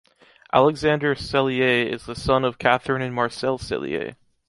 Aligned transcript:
Alexandre 0.51 1.13
Cellier 1.13 1.85
is 1.85 2.07
the 2.07 2.15
son 2.15 2.43
of 2.43 2.57
Catherine 2.57 3.03
and 3.03 3.13
Marcel 3.13 3.59
Cellier. 3.59 4.15